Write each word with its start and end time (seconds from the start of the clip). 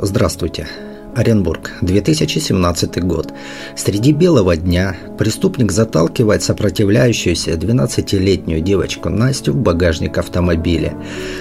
Здравствуйте. 0.00 0.68
Оренбург, 1.16 1.72
2017 1.80 3.02
год. 3.02 3.32
Среди 3.74 4.12
белого 4.12 4.56
дня 4.56 4.94
преступник 5.18 5.72
заталкивает 5.72 6.44
сопротивляющуюся 6.44 7.52
12-летнюю 7.52 8.60
девочку 8.60 9.08
Настю 9.08 9.54
в 9.54 9.56
багажник 9.56 10.16
автомобиля. 10.18 10.94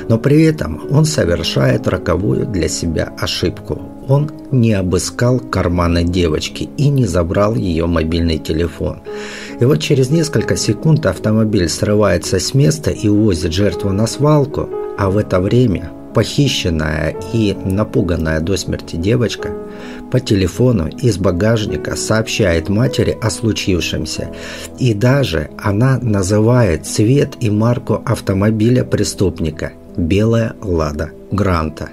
Но 0.09 0.17
при 0.17 0.41
этом 0.41 0.81
он 0.89 1.05
совершает 1.05 1.88
роковую 1.88 2.47
для 2.47 2.67
себя 2.67 3.13
ошибку. 3.20 3.79
Он 4.07 4.31
не 4.51 4.73
обыскал 4.73 5.39
карманы 5.39 6.03
девочки 6.03 6.67
и 6.77 6.89
не 6.89 7.05
забрал 7.05 7.53
ее 7.53 7.85
мобильный 7.85 8.39
телефон. 8.39 9.01
И 9.59 9.65
вот 9.65 9.81
через 9.81 10.09
несколько 10.09 10.55
секунд 10.55 11.05
автомобиль 11.05 11.69
срывается 11.69 12.39
с 12.39 12.55
места 12.55 12.89
и 12.89 13.07
увозит 13.07 13.53
жертву 13.53 13.91
на 13.91 14.07
свалку, 14.07 14.67
а 14.97 15.11
в 15.11 15.17
это 15.17 15.39
время 15.39 15.91
похищенная 16.13 17.15
и 17.33 17.53
напуганная 17.53 18.39
до 18.39 18.57
смерти 18.57 18.95
девочка 18.95 19.51
по 20.11 20.20
телефону 20.20 20.88
из 20.88 21.17
багажника 21.17 21.95
сообщает 21.95 22.70
матери 22.70 23.17
о 23.21 23.29
случившемся. 23.29 24.29
И 24.79 24.93
даже 24.93 25.49
она 25.57 25.99
называет 26.01 26.85
цвет 26.85 27.35
и 27.39 27.49
марку 27.49 28.01
автомобиля 28.05 28.84
преступника– 28.84 29.73
белая 29.98 30.55
«Лада 30.62 31.12
Гранта». 31.31 31.89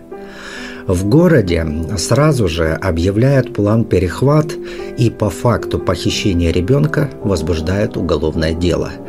В 0.86 1.06
городе 1.08 1.66
сразу 1.96 2.46
же 2.46 2.72
объявляют 2.74 3.54
план 3.54 3.84
перехват 3.84 4.52
и 4.98 5.08
по 5.08 5.30
факту 5.30 5.78
похищения 5.78 6.52
ребенка 6.52 7.10
возбуждают 7.22 7.96
уголовное 7.96 8.52
дело– 8.52 8.92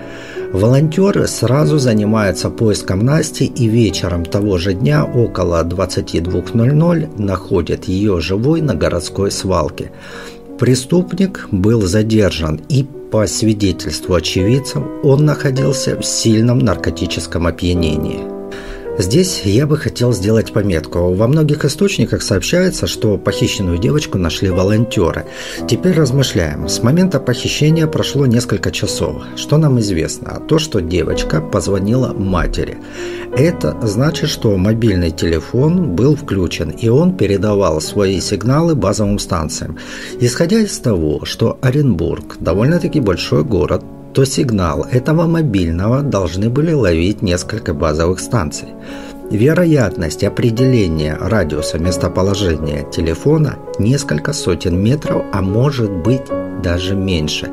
Волонтеры 0.55 1.27
сразу 1.27 1.79
занимаются 1.79 2.49
поиском 2.49 2.99
Насти 2.99 3.43
и 3.43 3.67
вечером 3.67 4.23
того 4.23 4.57
же 4.57 4.73
дня 4.73 5.03
около 5.03 5.61
22.00 5.65 7.21
находят 7.21 7.83
ее 7.89 8.21
живой 8.21 8.61
на 8.61 8.73
городской 8.73 9.31
свалке. 9.31 9.91
Преступник 10.57 11.49
был 11.51 11.81
задержан 11.81 12.61
и 12.69 12.85
по 13.11 13.27
свидетельству 13.27 14.15
очевидцев 14.15 14.81
он 15.03 15.25
находился 15.25 15.99
в 15.99 16.05
сильном 16.05 16.59
наркотическом 16.59 17.47
опьянении– 17.47 18.21
Здесь 18.97 19.41
я 19.43 19.67
бы 19.67 19.77
хотел 19.77 20.13
сделать 20.13 20.53
пометку. 20.53 21.13
Во 21.13 21.27
многих 21.27 21.65
источниках 21.65 22.21
сообщается, 22.21 22.87
что 22.87 23.17
похищенную 23.17 23.77
девочку 23.77 24.17
нашли 24.17 24.49
волонтеры. 24.49 25.25
Теперь 25.67 25.95
размышляем. 25.95 26.69
С 26.69 26.81
момента 26.81 27.19
похищения 27.19 27.87
прошло 27.87 28.25
несколько 28.25 28.71
часов. 28.71 29.21
Что 29.35 29.57
нам 29.57 29.79
известно? 29.81 30.41
То, 30.47 30.59
что 30.59 30.79
девочка 30.79 31.41
позвонила 31.41 32.13
матери. 32.13 32.77
Это 33.35 33.77
значит, 33.81 34.29
что 34.29 34.55
мобильный 34.55 35.11
телефон 35.11 35.93
был 35.93 36.15
включен, 36.15 36.69
и 36.69 36.87
он 36.87 37.17
передавал 37.17 37.81
свои 37.81 38.21
сигналы 38.21 38.75
базовым 38.75 39.19
станциям. 39.19 39.77
Исходя 40.21 40.59
из 40.59 40.79
того, 40.79 41.25
что 41.25 41.57
Оренбург 41.61 42.37
довольно-таки 42.39 43.01
большой 43.01 43.43
город, 43.43 43.83
то 44.15 44.23
сигнал 44.23 44.87
этого 44.89 45.27
мобильного 45.27 46.01
должны 46.01 46.49
были 46.49 46.71
ловить 46.71 47.21
несколько 47.21 47.73
базовых 47.73 48.21
станций. 48.21 48.69
Вероятность 49.29 50.23
определения 50.23 51.17
радиуса 51.19 51.79
местоположения 51.79 52.89
телефона 52.89 53.57
несколько 53.77 54.31
сотен 54.31 54.81
метров, 54.81 55.23
а 55.33 55.41
может 55.41 55.91
быть 55.91 56.21
даже 56.63 56.95
меньше. 56.95 57.49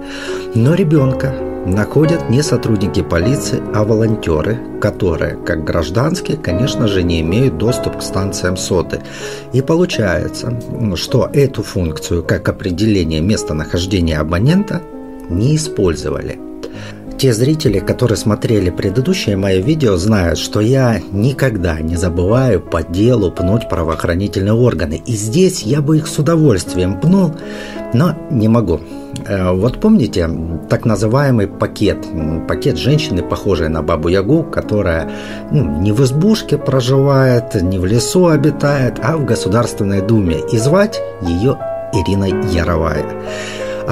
Но 0.55 0.74
ребенка 0.74 1.34
находят 1.66 2.30
не 2.30 2.42
сотрудники 2.42 3.02
полиции, 3.02 3.60
а 3.74 3.83
волонтеры, 3.83 4.56
которые, 4.80 5.36
как 5.44 5.64
гражданские, 5.64 6.36
конечно 6.36 6.86
же, 6.86 7.02
не 7.02 7.22
имеют 7.22 7.58
доступ 7.58 7.98
к 7.98 8.02
станциям 8.02 8.56
соты. 8.56 9.00
И 9.52 9.62
получается, 9.62 10.56
что 10.94 11.28
эту 11.33 11.64
функцию, 11.64 12.22
как 12.22 12.48
определение 12.48 13.20
местонахождения 13.20 14.20
абонента, 14.20 14.80
не 15.28 15.56
использовали. 15.56 16.52
Те 17.22 17.33
зрители, 17.33 17.78
которые 17.78 18.18
смотрели 18.18 18.70
предыдущее 18.70 19.36
мое 19.36 19.60
видео, 19.60 19.96
знают, 19.96 20.40
что 20.40 20.58
я 20.58 21.00
никогда 21.12 21.78
не 21.78 21.94
забываю 21.94 22.60
по 22.60 22.83
делу 22.83 23.30
пнуть 23.30 23.68
правоохранительные 23.68 24.55
органы. 24.55 25.00
И 25.06 25.12
здесь 25.12 25.62
я 25.62 25.80
бы 25.82 25.98
их 25.98 26.08
с 26.08 26.18
удовольствием 26.18 26.98
пнул, 26.98 27.30
но 27.94 28.16
не 28.32 28.48
могу. 28.48 28.80
Э, 29.24 29.52
вот 29.52 29.80
помните 29.80 30.28
так 30.68 30.84
называемый 30.84 31.46
пакет, 31.46 32.05
пакет 32.48 32.77
женщины, 32.77 33.22
похожей 33.22 33.68
на 33.68 33.84
бабу 33.84 34.08
Ягу, 34.08 34.42
которая 34.42 35.08
ну, 35.52 35.80
не 35.80 35.92
в 35.92 36.02
избушке 36.02 36.58
проживает, 36.58 37.55
не 37.55 37.78
в 37.78 37.86
лесу 37.86 38.27
обитает, 38.27 38.98
а 39.00 39.16
в 39.16 39.24
Государственной 39.24 40.00
Думе. 40.00 40.40
И 40.50 40.58
звать 40.58 41.00
ее 41.22 41.56
Ирина 41.92 42.24
Яровая. 42.50 43.05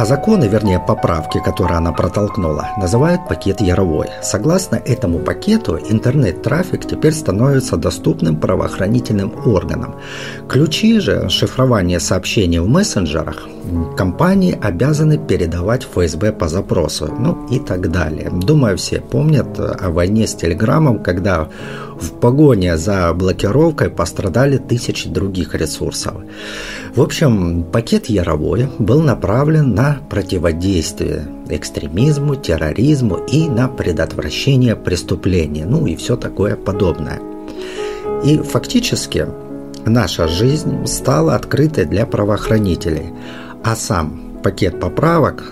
А 0.00 0.06
законы, 0.06 0.48
вернее 0.48 0.78
поправки, 0.80 1.42
которые 1.44 1.76
она 1.76 1.92
протолкнула, 1.92 2.70
называют 2.78 3.28
пакет 3.28 3.60
Яровой. 3.60 4.06
Согласно 4.22 4.76
этому 4.76 5.18
пакету, 5.18 5.76
интернет-трафик 5.76 6.86
теперь 6.86 7.12
становится 7.12 7.76
доступным 7.76 8.36
правоохранительным 8.36 9.30
органам. 9.44 9.96
Ключи 10.48 11.00
же 11.00 11.28
шифрования 11.28 11.98
сообщений 11.98 12.60
в 12.60 12.66
мессенджерах 12.66 13.46
компании 13.96 14.58
обязаны 14.60 15.18
передавать 15.18 15.84
ФСБ 15.84 16.32
по 16.32 16.48
запросу, 16.48 17.14
ну 17.18 17.46
и 17.50 17.58
так 17.58 17.90
далее. 17.90 18.30
Думаю, 18.30 18.76
все 18.76 19.00
помнят 19.00 19.58
о 19.58 19.90
войне 19.90 20.26
с 20.26 20.34
Телеграмом, 20.34 21.02
когда 21.02 21.48
в 22.00 22.12
погоне 22.12 22.76
за 22.76 23.12
блокировкой 23.12 23.90
пострадали 23.90 24.56
тысячи 24.56 25.08
других 25.08 25.54
ресурсов. 25.54 26.14
В 26.94 27.02
общем, 27.02 27.64
пакет 27.64 28.06
Яровой 28.06 28.68
был 28.78 29.02
направлен 29.02 29.74
на 29.74 29.89
противодействие 30.08 31.26
экстремизму, 31.48 32.36
терроризму 32.36 33.16
и 33.16 33.48
на 33.48 33.68
предотвращение 33.68 34.76
преступления, 34.76 35.64
ну 35.66 35.86
и 35.86 35.96
все 35.96 36.16
такое 36.16 36.56
подобное. 36.56 37.20
И 38.24 38.38
фактически 38.38 39.26
наша 39.86 40.28
жизнь 40.28 40.86
стала 40.86 41.34
открытой 41.34 41.86
для 41.86 42.06
правоохранителей, 42.06 43.06
а 43.62 43.76
сам 43.76 44.38
пакет 44.42 44.80
поправок 44.80 45.44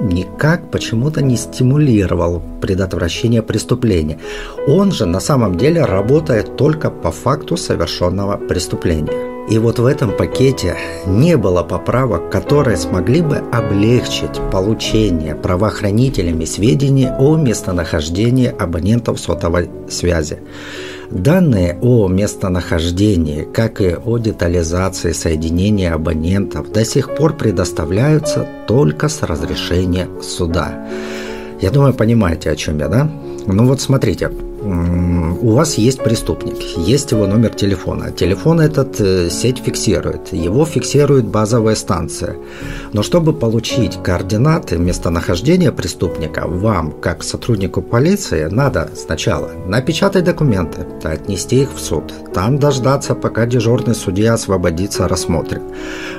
никак 0.00 0.70
почему-то 0.70 1.22
не 1.22 1.36
стимулировал 1.36 2.42
предотвращение 2.60 3.42
преступления. 3.42 4.18
Он 4.66 4.92
же 4.92 5.06
на 5.06 5.20
самом 5.20 5.56
деле 5.56 5.84
работает 5.84 6.56
только 6.56 6.90
по 6.90 7.10
факту 7.10 7.56
совершенного 7.56 8.36
преступления. 8.36 9.27
И 9.50 9.58
вот 9.58 9.78
в 9.78 9.86
этом 9.86 10.14
пакете 10.14 10.76
не 11.06 11.38
было 11.38 11.62
поправок, 11.62 12.30
которые 12.30 12.76
смогли 12.76 13.22
бы 13.22 13.36
облегчить 13.50 14.38
получение 14.52 15.34
правоохранителями 15.34 16.44
сведений 16.44 17.08
о 17.18 17.36
местонахождении 17.36 18.48
абонентов 18.48 19.18
сотовой 19.18 19.70
связи. 19.88 20.40
Данные 21.10 21.78
о 21.80 22.08
местонахождении, 22.08 23.48
как 23.54 23.80
и 23.80 23.96
о 23.96 24.18
детализации 24.18 25.12
соединения 25.12 25.94
абонентов, 25.94 26.70
до 26.70 26.84
сих 26.84 27.14
пор 27.16 27.34
предоставляются 27.34 28.46
только 28.66 29.08
с 29.08 29.22
разрешения 29.22 30.08
суда. 30.20 30.86
Я 31.62 31.70
думаю, 31.70 31.94
понимаете, 31.94 32.50
о 32.50 32.56
чем 32.56 32.78
я, 32.78 32.88
да? 32.88 33.10
Ну 33.46 33.66
вот 33.66 33.80
смотрите, 33.80 34.30
у 35.40 35.52
вас 35.52 35.78
есть 35.78 36.02
преступник, 36.02 36.56
есть 36.76 37.12
его 37.12 37.26
номер 37.26 37.54
телефона. 37.54 38.10
Телефон 38.10 38.60
этот 38.60 39.00
э, 39.00 39.30
сеть 39.30 39.58
фиксирует, 39.58 40.32
его 40.32 40.64
фиксирует 40.64 41.26
базовая 41.26 41.76
станция. 41.76 42.36
Но 42.92 43.02
чтобы 43.02 43.32
получить 43.32 44.02
координаты 44.02 44.78
местонахождения 44.78 45.70
преступника, 45.70 46.46
вам, 46.46 46.92
как 46.92 47.22
сотруднику 47.22 47.82
полиции, 47.82 48.48
надо 48.50 48.90
сначала 48.96 49.50
напечатать 49.66 50.24
документы, 50.24 50.86
отнести 51.04 51.62
их 51.62 51.72
в 51.74 51.78
суд, 51.78 52.12
там 52.34 52.58
дождаться, 52.58 53.14
пока 53.14 53.46
дежурный 53.46 53.94
судья 53.94 54.34
освободится, 54.34 55.06
рассмотрит. 55.06 55.62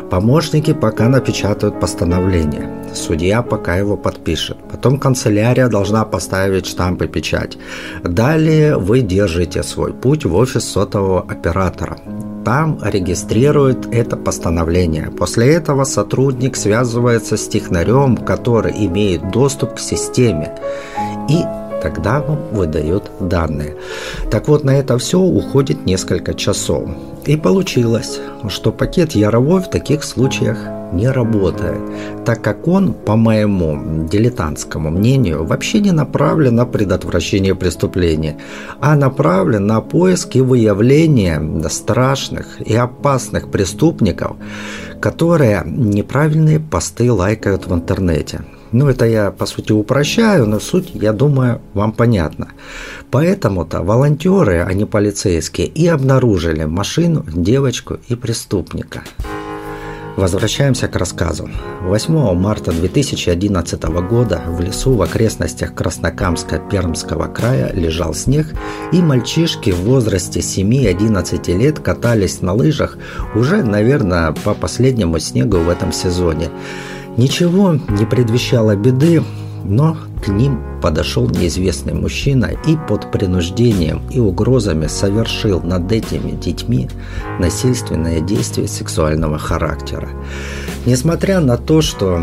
Помощники 0.09 0.73
пока 0.73 1.09
напечатают 1.09 1.79
постановление, 1.79 2.69
судья 2.95 3.41
пока 3.41 3.75
его 3.75 3.97
подпишет. 3.97 4.57
Потом 4.71 4.97
канцелярия 4.97 5.67
должна 5.67 6.05
поставить 6.05 6.65
штамп 6.65 7.03
и 7.03 7.07
печать. 7.07 7.57
Далее 8.03 8.77
вы 8.77 9.01
держите 9.09 9.63
свой 9.63 9.91
путь 9.91 10.23
в 10.23 10.35
офис 10.35 10.63
сотового 10.63 11.21
оператора. 11.21 11.97
Там 12.45 12.79
регистрируют 12.81 13.87
это 13.91 14.15
постановление. 14.15 15.11
После 15.11 15.53
этого 15.53 15.83
сотрудник 15.83 16.55
связывается 16.55 17.35
с 17.35 17.47
технарем, 17.47 18.15
который 18.15 18.73
имеет 18.85 19.31
доступ 19.31 19.75
к 19.75 19.79
системе. 19.79 20.55
И 21.27 21.43
тогда 21.81 22.21
вам 22.21 22.39
выдают 22.51 23.11
данные. 23.19 23.75
Так 24.31 24.47
вот, 24.47 24.63
на 24.63 24.77
это 24.77 24.97
все 24.97 25.19
уходит 25.19 25.85
несколько 25.85 26.33
часов. 26.33 26.89
И 27.25 27.35
получилось, 27.35 28.19
что 28.47 28.71
пакет 28.71 29.13
Яровой 29.13 29.61
в 29.61 29.69
таких 29.69 30.03
случаях 30.03 30.57
не 30.93 31.09
работает, 31.09 31.79
так 32.25 32.41
как 32.41 32.67
он, 32.67 32.93
по 32.93 33.15
моему 33.15 34.07
дилетантскому 34.07 34.89
мнению, 34.89 35.45
вообще 35.45 35.79
не 35.79 35.91
направлен 35.91 36.55
на 36.55 36.65
предотвращение 36.65 37.55
преступления, 37.55 38.37
а 38.79 38.95
направлен 38.95 39.67
на 39.67 39.81
поиск 39.81 40.35
и 40.35 40.41
выявление 40.41 41.41
страшных 41.69 42.61
и 42.61 42.75
опасных 42.75 43.49
преступников, 43.51 44.37
которые 45.01 45.63
неправильные 45.65 46.59
посты 46.59 47.11
лайкают 47.11 47.67
в 47.67 47.73
интернете. 47.73 48.41
Ну, 48.71 48.87
это 48.87 49.05
я, 49.05 49.31
по 49.31 49.47
сути, 49.47 49.71
упрощаю, 49.71 50.45
но 50.45 50.59
суть, 50.59 50.91
я 50.93 51.11
думаю, 51.11 51.59
вам 51.73 51.91
понятна. 51.91 52.49
Поэтому-то 53.09 53.81
волонтеры, 53.81 54.63
а 54.67 54.73
не 54.73 54.85
полицейские, 54.85 55.67
и 55.67 55.87
обнаружили 55.87 56.65
машину, 56.65 57.25
девочку 57.27 57.97
и 58.07 58.15
преступника. 58.15 59.01
Возвращаемся 60.19 60.89
к 60.89 60.97
рассказу. 60.97 61.49
8 61.79 62.33
марта 62.33 62.73
2011 62.73 63.81
года 64.09 64.41
в 64.47 64.59
лесу 64.59 64.93
в 64.93 65.01
окрестностях 65.01 65.73
Краснокамска 65.73 66.59
Пермского 66.59 67.27
края 67.27 67.71
лежал 67.73 68.13
снег, 68.13 68.47
и 68.91 69.01
мальчишки 69.01 69.69
в 69.69 69.79
возрасте 69.83 70.41
7-11 70.41 71.57
лет 71.57 71.79
катались 71.79 72.41
на 72.41 72.51
лыжах 72.51 72.97
уже, 73.33 73.63
наверное, 73.63 74.33
по 74.33 74.53
последнему 74.53 75.19
снегу 75.19 75.59
в 75.59 75.69
этом 75.69 75.93
сезоне. 75.93 76.49
Ничего 77.15 77.79
не 77.87 78.05
предвещало 78.05 78.75
беды, 78.75 79.23
но 79.63 79.97
к 80.23 80.27
ним 80.27 80.61
подошел 80.81 81.29
неизвестный 81.29 81.93
мужчина 81.93 82.51
и 82.67 82.77
под 82.87 83.11
принуждением 83.11 84.01
и 84.09 84.19
угрозами 84.19 84.87
совершил 84.87 85.61
над 85.61 85.91
этими 85.91 86.31
детьми 86.31 86.89
насильственное 87.39 88.21
действие 88.21 88.67
сексуального 88.67 89.37
характера. 89.37 90.09
Несмотря 90.85 91.39
на 91.39 91.57
то, 91.57 91.81
что 91.81 92.21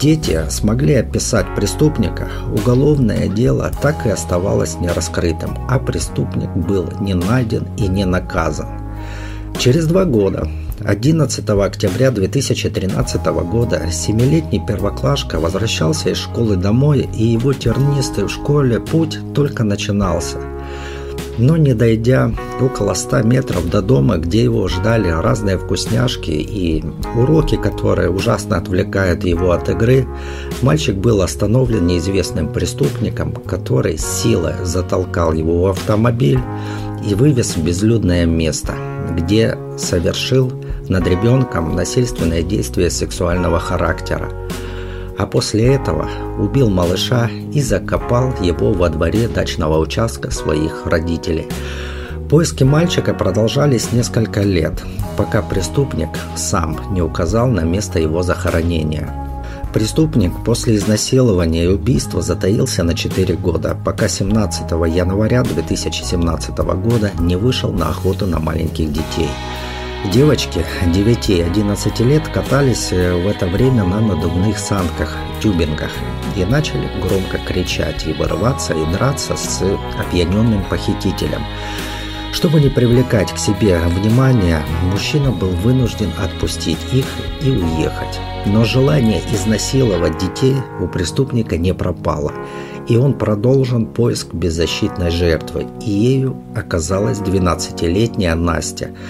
дети 0.00 0.40
смогли 0.48 0.94
описать 0.94 1.54
преступника, 1.54 2.28
уголовное 2.52 3.28
дело 3.28 3.70
так 3.82 4.06
и 4.06 4.10
оставалось 4.10 4.78
нераскрытым, 4.80 5.58
а 5.68 5.78
преступник 5.78 6.50
был 6.50 6.86
не 7.00 7.14
найден 7.14 7.66
и 7.76 7.86
не 7.86 8.04
наказан. 8.04 8.68
Через 9.58 9.86
два 9.86 10.06
года 10.06 10.48
11 10.82 11.46
октября 11.50 12.10
2013 12.10 13.26
года 13.50 13.82
семилетний 13.92 14.62
первоклашка 14.66 15.38
возвращался 15.38 16.08
из 16.08 16.16
школы 16.16 16.56
домой, 16.56 17.06
и 17.14 17.24
его 17.24 17.52
тернистый 17.52 18.24
в 18.24 18.30
школе 18.30 18.80
путь 18.80 19.18
только 19.34 19.62
начинался. 19.62 20.38
Но 21.36 21.58
не 21.58 21.74
дойдя 21.74 22.32
около 22.60 22.94
100 22.94 23.22
метров 23.22 23.68
до 23.68 23.82
дома, 23.82 24.16
где 24.16 24.42
его 24.44 24.68
ждали 24.68 25.08
разные 25.08 25.58
вкусняшки 25.58 26.30
и 26.30 26.82
уроки, 27.14 27.56
которые 27.56 28.08
ужасно 28.08 28.56
отвлекают 28.56 29.24
его 29.24 29.52
от 29.52 29.68
игры, 29.68 30.06
мальчик 30.62 30.96
был 30.96 31.20
остановлен 31.20 31.86
неизвестным 31.86 32.50
преступником, 32.50 33.32
который 33.32 33.98
силой 33.98 34.54
затолкал 34.64 35.34
его 35.34 35.64
в 35.64 35.66
автомобиль 35.66 36.40
и 37.06 37.14
вывез 37.14 37.56
в 37.56 37.64
безлюдное 37.64 38.24
место, 38.24 38.74
где 39.10 39.56
совершил 39.76 40.52
над 40.88 41.06
ребенком 41.06 41.74
насильственное 41.74 42.42
действие 42.42 42.90
сексуального 42.90 43.58
характера. 43.58 44.30
А 45.18 45.26
после 45.26 45.74
этого 45.74 46.08
убил 46.38 46.70
малыша 46.70 47.28
и 47.52 47.60
закопал 47.60 48.34
его 48.40 48.72
во 48.72 48.88
дворе 48.88 49.28
дачного 49.28 49.78
участка 49.78 50.30
своих 50.30 50.86
родителей. 50.86 51.46
Поиски 52.30 52.64
мальчика 52.64 53.12
продолжались 53.12 53.92
несколько 53.92 54.42
лет, 54.42 54.82
пока 55.16 55.42
преступник 55.42 56.10
сам 56.36 56.78
не 56.94 57.02
указал 57.02 57.48
на 57.48 57.60
место 57.60 57.98
его 57.98 58.22
захоронения. 58.22 59.29
Преступник 59.72 60.32
после 60.44 60.76
изнасилования 60.76 61.64
и 61.64 61.68
убийства 61.68 62.22
затаился 62.22 62.82
на 62.82 62.94
4 62.94 63.36
года, 63.36 63.76
пока 63.84 64.08
17 64.08 64.70
января 64.70 65.42
2017 65.42 66.58
года 66.58 67.12
не 67.18 67.36
вышел 67.36 67.72
на 67.72 67.88
охоту 67.88 68.26
на 68.26 68.40
маленьких 68.40 68.92
детей– 68.92 69.28
Девочки 70.06 70.64
9-11 70.82 72.02
лет 72.04 72.26
катались 72.28 72.88
э, 72.90 73.12
в 73.12 73.28
это 73.28 73.46
время 73.46 73.84
на 73.84 74.00
надувных 74.00 74.58
санках, 74.58 75.14
тюбингах 75.42 75.92
и 76.36 76.44
начали 76.44 76.88
громко 77.00 77.38
кричать 77.46 78.06
и 78.06 78.14
вырываться 78.14 78.72
и 78.72 78.92
драться 78.92 79.36
с 79.36 79.62
опьяненным 79.98 80.64
похитителем. 80.64 81.42
Чтобы 82.32 82.60
не 82.60 82.68
привлекать 82.68 83.32
к 83.32 83.38
себе 83.38 83.78
внимания, 83.78 84.62
мужчина 84.84 85.30
был 85.32 85.50
вынужден 85.50 86.10
отпустить 86.22 86.78
их 86.92 87.04
и 87.42 87.50
уехать. 87.50 88.20
Но 88.46 88.64
желание 88.64 89.20
изнасиловать 89.32 90.18
детей 90.18 90.56
у 90.80 90.86
преступника 90.86 91.56
не 91.58 91.74
пропало, 91.74 92.32
и 92.88 92.96
он 92.96 93.14
продолжен 93.14 93.86
поиск 93.86 94.32
беззащитной 94.32 95.10
жертвы, 95.10 95.66
и 95.84 95.90
ею 95.90 96.36
оказалась 96.54 97.18
12-летняя 97.18 98.34
Настя– 98.34 98.90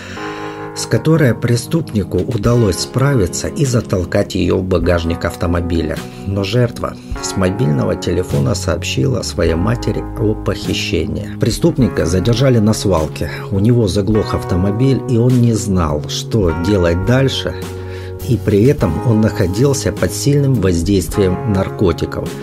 с 0.81 0.87
которой 0.87 1.35
преступнику 1.35 2.17
удалось 2.17 2.79
справиться 2.79 3.49
и 3.49 3.67
затолкать 3.67 4.35
ее 4.35 4.55
в 4.55 4.65
багажник 4.65 5.27
автомобиля. 5.27 5.99
Но 6.27 6.43
жертва 6.43 6.97
с 7.23 7.37
мобильного 7.37 7.97
телефона 7.97 8.55
сообщила 8.55 9.21
своей 9.21 9.57
матери 9.57 10.03
о 10.19 10.35
похищении. 10.35 11.37
Преступника 11.39 12.07
задержали 12.07 12.61
на 12.61 12.73
свалке. 12.73 13.31
У 13.51 13.59
него 13.59 13.89
заглох 13.89 14.33
автомобиль, 14.33 15.03
и 15.11 15.19
он 15.19 15.43
не 15.43 15.53
знал, 15.53 16.03
что 16.09 16.51
делать 16.67 17.05
дальше. 17.05 17.55
И 18.27 18.39
при 18.39 18.65
этом 18.65 19.07
он 19.07 19.21
находился 19.21 19.93
под 19.93 20.13
сильным 20.13 20.55
воздействием 20.55 21.53
наркотиков– 21.53 22.27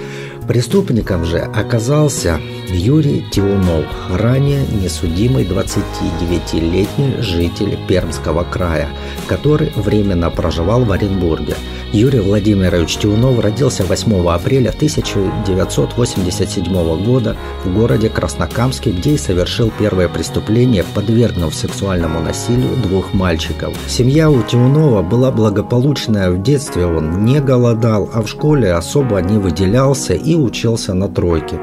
Преступником 0.48 1.26
же 1.26 1.40
оказался 1.40 2.40
Юрий 2.70 3.26
Тиунов, 3.32 3.86
ранее 4.10 4.66
несудимый 4.82 5.44
29-летний 5.44 7.22
житель 7.22 7.78
Пермского 7.88 8.46
края, 8.46 8.88
который 9.28 9.72
временно 9.76 10.32
проживал 10.32 10.86
в 10.86 10.92
Оренбурге– 10.94 11.56
Юрий 11.94 12.19
Владимирович 12.19 12.98
Тиунов 12.98 13.39
родился 13.39 13.86
8 13.86 14.28
апреля 14.28 14.69
1987 14.69 17.06
года 17.06 17.38
в 17.63 17.74
городе 17.74 18.10
Краснокамске, 18.10 18.92
где 18.92 19.12
и 19.12 19.18
совершил 19.18 19.72
первое 19.80 20.10
преступление, 20.10 20.84
подвергнув 20.94 21.56
сексуальному 21.56 22.19
насилию 22.19 22.75
двух 22.84 23.13
мальчиков. 23.13 23.74
Семья 23.88 24.30
у 24.30 24.44
Тиунова 24.44 25.01
была 25.01 25.31
благополучная 25.31 26.30
в 26.30 26.44
детстве, 26.44 26.86
он 26.86 27.24
не 27.24 27.39
голодал, 27.39 28.10
а 28.13 28.22
в 28.22 28.28
школе 28.28 28.74
особо 28.74 29.22
не 29.22 29.38
выделялся 29.38 30.13
и 30.13 30.36
учился 30.36 30.94
на 30.94 31.07
тройке. 31.07 31.57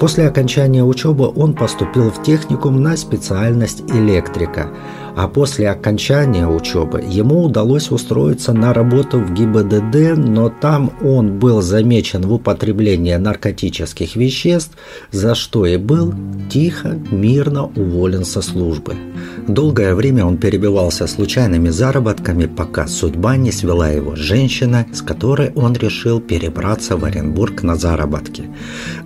После 0.00 0.26
окончания 0.26 0.82
учебы 0.82 1.30
он 1.36 1.54
поступил 1.54 2.10
в 2.10 2.20
техникум 2.24 2.82
на 2.82 2.96
специальность 2.96 3.84
электрика 3.92 4.70
а 5.18 5.26
после 5.26 5.68
окончания 5.68 6.46
учебы 6.46 7.02
ему 7.04 7.42
удалось 7.42 7.90
устроиться 7.90 8.52
на 8.52 8.72
работу 8.72 9.18
в 9.18 9.34
ГИБДД, 9.34 10.16
но 10.16 10.48
там 10.48 10.92
он 11.02 11.40
был 11.40 11.60
замечен 11.60 12.22
в 12.22 12.34
употреблении 12.34 13.16
наркотических 13.16 14.14
веществ, 14.14 14.78
за 15.10 15.34
что 15.34 15.66
и 15.66 15.76
был 15.76 16.14
тихо, 16.48 16.96
мирно 17.10 17.64
уволен 17.64 18.24
со 18.24 18.42
службы. 18.42 18.94
Долгое 19.48 19.96
время 19.96 20.24
он 20.24 20.36
перебивался 20.36 21.08
случайными 21.08 21.70
заработками, 21.70 22.46
пока 22.46 22.86
судьба 22.86 23.36
не 23.36 23.50
свела 23.50 23.88
его 23.88 24.14
с 24.14 24.20
женщиной, 24.20 24.84
с 24.92 25.02
которой 25.02 25.50
он 25.56 25.72
решил 25.72 26.20
перебраться 26.20 26.96
в 26.96 27.04
Оренбург 27.04 27.64
на 27.64 27.74
заработки, 27.74 28.44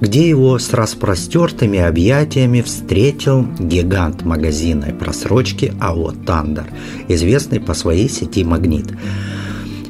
где 0.03 0.29
его 0.29 0.59
с 0.59 0.75
распростертыми 0.75 1.79
объятиями 1.79 2.61
встретил 2.61 3.47
гигант 3.59 4.25
магазинной 4.25 4.93
просрочки 4.93 5.73
АО 5.81 6.02
АО 6.03 6.13
«Тандер», 6.27 6.67
известный 7.09 7.61
по 7.61 7.75
своей 7.75 8.09
сети 8.09 8.45
«Магнит». 8.45 8.87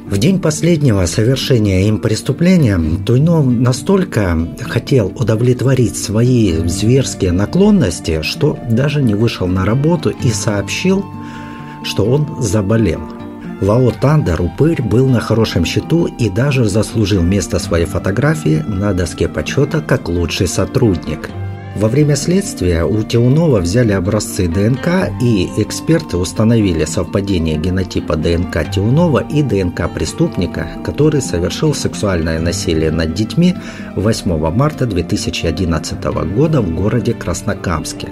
В 0.05 0.17
день 0.19 0.39
последнего 0.39 1.05
совершения 1.07 1.87
им 1.87 1.97
преступления 1.97 2.79
Туйнов 3.03 3.47
настолько 3.47 4.37
хотел 4.61 5.07
удовлетворить 5.07 5.97
свои 5.97 6.67
зверские 6.67 7.31
наклонности, 7.31 8.21
что 8.21 8.59
даже 8.69 9.01
не 9.01 9.15
вышел 9.15 9.47
на 9.47 9.65
работу 9.65 10.11
и 10.11 10.29
сообщил, 10.29 11.03
что 11.83 12.05
он 12.05 12.27
заболел. 12.39 13.01
В 13.59 13.71
АО 13.71 13.91
«Тандер» 13.91 14.39
упырь 14.41 14.83
был 14.83 15.07
на 15.07 15.19
хорошем 15.19 15.65
счету 15.65 16.05
и 16.05 16.29
даже 16.29 16.65
заслужил 16.65 17.23
место 17.23 17.57
своей 17.57 17.85
фотографии 17.85 18.63
на 18.67 18.93
доске 18.93 19.27
почета 19.27 19.81
как 19.81 20.09
лучший 20.09 20.47
сотрудник– 20.47 21.29
во 21.75 21.87
время 21.87 22.15
следствия 22.15 22.85
у 22.85 23.01
Теунова 23.01 23.59
взяли 23.59 23.93
образцы 23.93 24.47
ДНК, 24.47 25.11
и 25.19 25.49
эксперты 25.57 26.17
установили 26.17 26.85
совпадение 26.85 27.57
генотипа 27.57 28.15
ДНК 28.15 28.69
Теунова 28.69 29.19
и 29.27 29.41
ДНК 29.41 29.91
преступника, 29.91 30.67
который 30.85 31.21
совершил 31.21 31.73
сексуальное 31.73 32.39
насилие 32.39 32.91
над 32.91 33.15
детьми 33.15 33.55
8 33.95 34.51
марта 34.51 34.85
2011 34.85 36.03
года 36.35 36.61
в 36.61 36.75
городе 36.75 37.13
Краснокамске. 37.13 38.09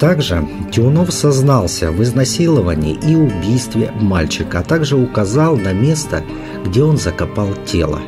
Также 0.00 0.48
Тюнов 0.72 1.12
сознался 1.12 1.92
в 1.92 2.02
изнасиловании 2.02 2.98
и 3.06 3.14
убийстве 3.14 3.92
мальчика, 4.00 4.60
а 4.60 4.62
также 4.62 4.96
указал 4.96 5.56
на 5.56 5.72
место, 5.72 6.24
где 6.64 6.82
он 6.82 6.96
закопал 6.96 7.50
тело. 7.66 8.00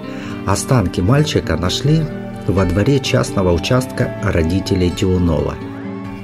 Останки 0.47 1.01
мальчика 1.01 1.57
нашли 1.57 2.01
во 2.49 2.65
дворе 2.65 3.01
частного 3.01 3.53
участка 3.53 4.17
родителей 4.23 4.91
Тиунова. 4.91 5.55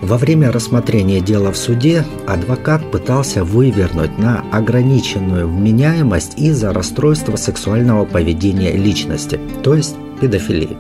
Во 0.01 0.17
время 0.17 0.53
рассмотрения 0.53 1.21
дела 1.21 1.51
в 1.53 1.57
суде 1.57 2.05
адвокат 2.27 2.89
пытался 2.91 3.45
вывернуть 3.45 4.17
на 4.17 4.45
ограниченную 4.53 5.49
вменяемость 5.49 6.39
из-за 6.39 6.73
расстройства 6.73 7.37
сексуального 7.37 8.05
поведения 8.05 8.73
личности, 8.73 9.41
то 9.63 9.75
есть 9.75 9.97
педофилии. 10.21 10.77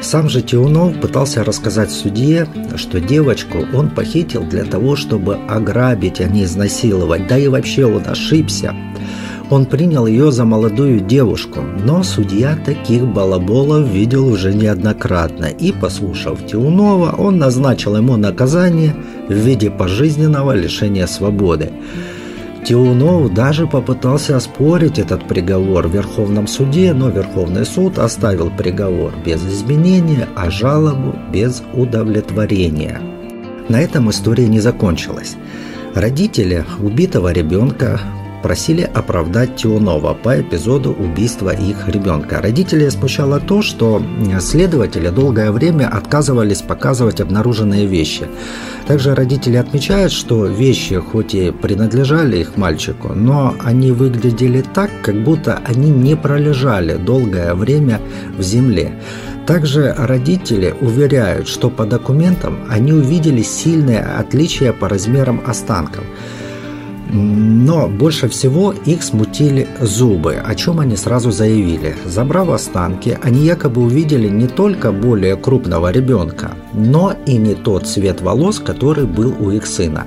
Сам 0.00 0.28
же 0.28 0.42
Тиунов 0.42 0.98
пытался 1.00 1.44
рассказать 1.44 1.90
судье, 1.90 2.46
что 2.76 3.00
девочку 3.00 3.66
он 3.74 3.90
похитил 3.90 4.44
для 4.44 4.64
того, 4.64 4.96
чтобы 4.96 5.36
ограбить, 5.48 6.20
а 6.20 6.24
не 6.24 6.44
изнасиловать, 6.44 7.26
да 7.26 7.36
и 7.36 7.48
вообще 7.48 7.84
он 7.84 8.02
ошибся– 8.06 8.74
он 9.50 9.64
принял 9.64 10.06
ее 10.06 10.30
за 10.30 10.44
молодую 10.44 11.00
девушку, 11.00 11.60
но 11.84 12.02
судья 12.02 12.56
таких 12.56 13.06
балаболов 13.06 13.88
видел 13.88 14.28
уже 14.28 14.52
неоднократно, 14.52 15.46
и, 15.46 15.72
послушав 15.72 16.46
Тиунова, 16.46 17.14
он 17.16 17.38
назначил 17.38 17.96
ему 17.96 18.16
наказание 18.16 18.94
в 19.28 19.32
виде 19.32 19.70
пожизненного 19.70 20.52
лишения 20.52 21.06
свободы. 21.06 21.72
Тиунов 22.64 23.32
даже 23.32 23.66
попытался 23.66 24.36
оспорить 24.36 24.98
этот 24.98 25.26
приговор 25.26 25.88
в 25.88 25.94
Верховном 25.94 26.46
суде, 26.46 26.92
но 26.92 27.08
Верховный 27.08 27.64
суд 27.64 27.98
оставил 27.98 28.50
приговор 28.50 29.12
без 29.24 29.42
изменения, 29.42 30.28
а 30.36 30.50
жалобу 30.50 31.14
без 31.32 31.62
удовлетворения. 31.72 33.00
На 33.68 33.80
этом 33.80 34.10
история 34.10 34.48
не 34.48 34.60
закончилась. 34.60 35.36
Родители 35.94 36.64
убитого 36.80 37.32
ребенка 37.32 38.00
просили 38.42 38.82
оправдать 38.82 39.56
Тиунова 39.56 40.14
по 40.14 40.40
эпизоду 40.40 40.92
убийства 40.92 41.50
их 41.50 41.88
ребенка. 41.88 42.40
Родителей 42.40 42.90
смущало 42.90 43.40
то, 43.40 43.62
что 43.62 44.02
следователи 44.40 45.08
долгое 45.08 45.50
время 45.52 45.88
отказывались 45.88 46.62
показывать 46.62 47.20
обнаруженные 47.20 47.86
вещи. 47.86 48.28
Также 48.86 49.14
родители 49.14 49.56
отмечают, 49.56 50.12
что 50.12 50.46
вещи 50.46 50.96
хоть 50.96 51.34
и 51.34 51.50
принадлежали 51.50 52.38
их 52.38 52.56
мальчику, 52.56 53.12
но 53.14 53.54
они 53.62 53.92
выглядели 53.92 54.62
так, 54.74 54.90
как 55.02 55.22
будто 55.22 55.60
они 55.64 55.90
не 55.90 56.16
пролежали 56.16 56.96
долгое 56.96 57.54
время 57.54 58.00
в 58.36 58.42
земле. 58.42 58.92
Также 59.46 59.94
родители 59.96 60.74
уверяют, 60.80 61.48
что 61.48 61.70
по 61.70 61.86
документам 61.86 62.58
они 62.68 62.92
увидели 62.92 63.42
сильное 63.42 64.18
отличие 64.18 64.72
по 64.72 64.88
размерам 64.88 65.40
останков– 65.46 66.04
но 67.10 67.88
больше 67.88 68.28
всего 68.28 68.72
их 68.72 69.02
смутили 69.02 69.68
зубы, 69.80 70.34
о 70.34 70.54
чем 70.54 70.80
они 70.80 70.96
сразу 70.96 71.30
заявили. 71.30 71.96
Забрав 72.04 72.50
останки, 72.50 73.18
они 73.22 73.44
якобы 73.44 73.82
увидели 73.82 74.28
не 74.28 74.46
только 74.46 74.92
более 74.92 75.36
крупного 75.36 75.90
ребенка, 75.90 76.52
но 76.72 77.14
и 77.26 77.36
не 77.36 77.54
тот 77.54 77.86
цвет 77.86 78.20
волос, 78.20 78.58
который 78.58 79.06
был 79.06 79.34
у 79.40 79.50
их 79.50 79.66
сына. 79.66 80.06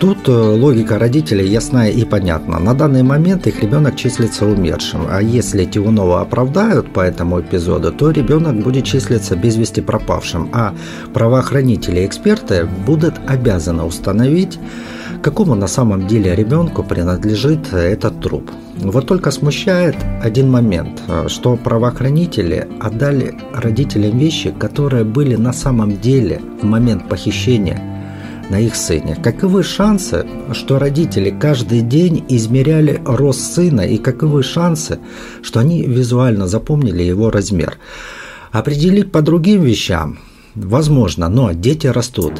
Тут 0.00 0.28
э, 0.28 0.32
логика 0.32 0.98
родителей 0.98 1.48
ясная 1.48 1.88
и 1.88 2.04
понятна. 2.04 2.58
На 2.58 2.74
данный 2.74 3.02
момент 3.02 3.46
их 3.46 3.62
ребенок 3.62 3.96
числится 3.96 4.44
умершим, 4.44 5.06
а 5.08 5.22
если 5.22 5.64
Тиунова 5.64 6.20
оправдают 6.20 6.92
по 6.92 7.00
этому 7.00 7.40
эпизоду, 7.40 7.92
то 7.92 8.10
ребенок 8.10 8.60
будет 8.60 8.84
числиться 8.84 9.36
без 9.36 9.56
вести 9.56 9.80
пропавшим, 9.80 10.50
а 10.52 10.74
правоохранители 11.14 12.00
и 12.00 12.06
эксперты 12.06 12.68
будут 12.86 13.14
обязаны 13.26 13.84
установить 13.84 14.58
какому 15.24 15.54
на 15.54 15.68
самом 15.68 16.06
деле 16.06 16.34
ребенку 16.34 16.82
принадлежит 16.82 17.72
этот 17.72 18.20
труп. 18.20 18.50
Вот 18.76 19.06
только 19.06 19.30
смущает 19.30 19.96
один 20.22 20.50
момент, 20.50 21.00
что 21.28 21.56
правоохранители 21.56 22.68
отдали 22.78 23.34
родителям 23.54 24.18
вещи, 24.18 24.50
которые 24.50 25.04
были 25.04 25.36
на 25.36 25.54
самом 25.54 25.98
деле 25.98 26.42
в 26.60 26.64
момент 26.66 27.08
похищения 27.08 27.80
на 28.50 28.60
их 28.60 28.76
сыне. 28.76 29.16
Каковы 29.22 29.62
шансы, 29.62 30.26
что 30.52 30.78
родители 30.78 31.30
каждый 31.30 31.80
день 31.80 32.22
измеряли 32.28 33.00
рост 33.06 33.54
сына 33.54 33.80
и 33.80 33.96
каковы 33.96 34.42
шансы, 34.42 34.98
что 35.42 35.60
они 35.60 35.86
визуально 35.86 36.46
запомнили 36.46 37.02
его 37.02 37.30
размер. 37.30 37.78
Определить 38.52 39.10
по 39.10 39.22
другим 39.22 39.62
вещам 39.62 40.18
возможно, 40.54 41.28
но 41.30 41.52
дети 41.52 41.86
растут. 41.86 42.34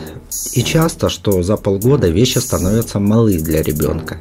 И 0.53 0.63
часто, 0.63 1.09
что 1.09 1.43
за 1.43 1.57
полгода 1.57 2.09
вещи 2.09 2.39
становятся 2.39 3.01
малы 3.01 3.39
для 3.39 3.63
ребенка. 3.63 4.19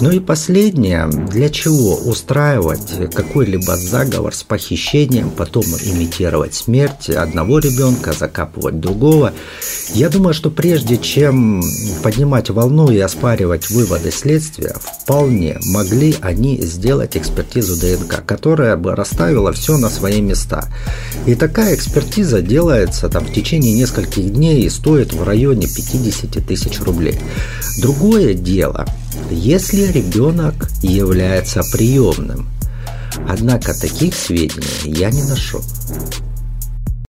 Ну 0.00 0.10
и 0.10 0.18
последнее, 0.18 1.06
для 1.08 1.48
чего 1.48 1.96
устраивать 1.96 3.12
какой-либо 3.12 3.76
заговор 3.76 4.34
с 4.34 4.42
похищением, 4.42 5.30
потом 5.30 5.64
имитировать 5.64 6.54
смерть 6.54 7.10
одного 7.10 7.58
ребенка, 7.58 8.12
закапывать 8.12 8.80
другого. 8.80 9.32
Я 9.92 10.08
думаю, 10.08 10.34
что 10.34 10.50
прежде 10.50 10.96
чем 10.96 11.62
поднимать 12.02 12.50
волну 12.50 12.90
и 12.90 12.98
оспаривать 12.98 13.70
выводы 13.70 14.10
следствия, 14.10 14.76
вполне 15.02 15.58
могли 15.66 16.16
они 16.20 16.60
сделать 16.62 17.16
экспертизу 17.16 17.76
ДНК, 17.76 18.24
которая 18.24 18.76
бы 18.76 18.94
расставила 18.94 19.52
все 19.52 19.76
на 19.76 19.90
свои 19.90 20.20
места. 20.20 20.68
И 21.26 21.34
такая 21.34 21.74
экспертиза 21.74 22.40
делается 22.42 23.08
там 23.08 23.26
в 23.26 23.32
течение 23.32 23.72
нескольких 23.72 24.32
дней 24.32 24.62
и 24.62 24.70
стоит 24.70 25.12
в 25.12 25.22
районе 25.22 25.53
районе 25.54 25.66
50 25.66 26.46
тысяч 26.46 26.80
рублей. 26.80 27.18
Другое 27.80 28.34
дело, 28.34 28.86
если 29.30 29.84
ребенок 29.92 30.68
является 30.82 31.62
приемным. 31.72 32.48
Однако 33.28 33.72
таких 33.78 34.14
сведений 34.14 34.66
я 34.84 35.10
не 35.10 35.22
нашел. 35.22 35.62